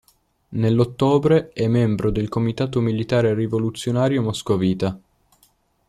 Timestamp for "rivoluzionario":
3.35-4.23